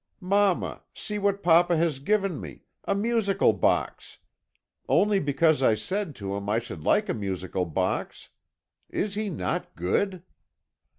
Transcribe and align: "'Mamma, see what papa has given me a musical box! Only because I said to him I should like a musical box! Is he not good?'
"'Mamma, 0.19 0.81
see 0.95 1.19
what 1.19 1.43
papa 1.43 1.77
has 1.77 1.99
given 1.99 2.41
me 2.41 2.63
a 2.85 2.95
musical 2.95 3.53
box! 3.53 4.17
Only 4.89 5.19
because 5.19 5.61
I 5.61 5.75
said 5.75 6.15
to 6.15 6.35
him 6.35 6.49
I 6.49 6.57
should 6.57 6.81
like 6.83 7.07
a 7.07 7.13
musical 7.13 7.65
box! 7.67 8.29
Is 8.89 9.13
he 9.13 9.29
not 9.29 9.75
good?' 9.75 10.23